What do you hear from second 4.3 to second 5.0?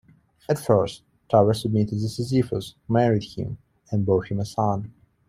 a son.